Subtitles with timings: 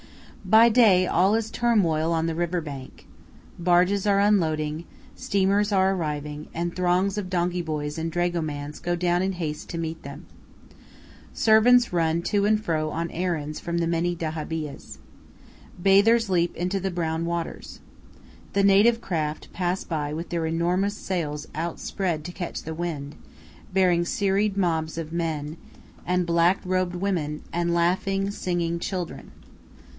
[0.43, 3.05] By day all is turmoil on the river bank.
[3.59, 4.85] Barges are unloading,
[5.15, 9.77] steamers are arriving, and throngs of donkey boys and dragomans go down in haste to
[9.77, 10.25] meet them.
[11.31, 14.97] Servants run to and fro on errands from the many dahabiyehs.
[15.77, 17.79] Bathers leap into the brown waters.
[18.53, 23.13] The native craft pass by with their enormous sails outspread to catch the wind,
[23.71, 25.57] bearing serried mobs of men,
[26.07, 29.31] and black robed women, and laughing, singing children.